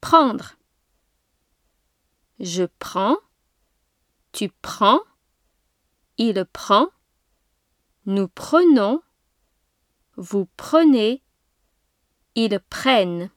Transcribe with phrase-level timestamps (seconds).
[0.00, 0.56] prendre.
[2.38, 3.16] Je prends,
[4.32, 5.00] tu prends,
[6.16, 6.88] il prend,
[8.06, 9.02] nous prenons,
[10.16, 11.22] vous prenez,
[12.34, 13.30] ils prennent.